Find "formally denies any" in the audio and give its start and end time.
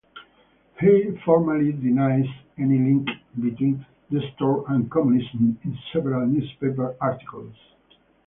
1.23-2.79